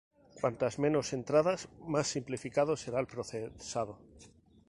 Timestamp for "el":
2.99-3.05